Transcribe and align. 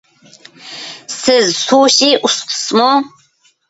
سىز 1.17 1.55
سۇشى 1.61 2.13
ئۇستىسىمۇ؟ 2.25 2.93